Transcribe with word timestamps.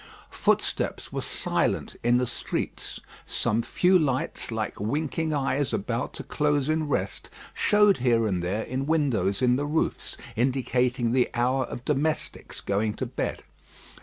Footsteps 0.31 1.13
were 1.13 1.21
silent 1.21 1.95
in 2.03 2.17
the 2.17 2.25
streets. 2.25 3.01
Some 3.23 3.61
few 3.61 3.99
lights, 3.99 4.49
like 4.51 4.79
winking 4.79 5.31
eyes 5.31 5.73
about 5.73 6.13
to 6.13 6.23
close 6.23 6.67
in 6.67 6.87
rest, 6.87 7.29
showed 7.53 7.97
here 7.97 8.25
and 8.25 8.41
there 8.41 8.63
in 8.63 8.87
windows 8.87 9.43
in 9.43 9.57
the 9.57 9.65
roofs, 9.67 10.17
indicating 10.35 11.11
the 11.11 11.29
hour 11.35 11.65
of 11.65 11.85
domestics 11.85 12.61
going 12.61 12.95
to 12.95 13.05
bed. 13.05 13.43